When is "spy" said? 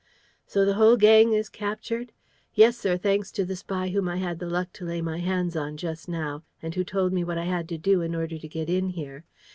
3.55-3.89